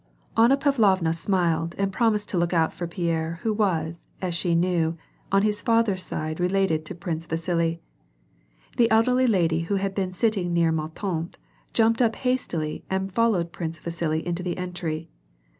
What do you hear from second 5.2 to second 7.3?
on his father's side related to Prince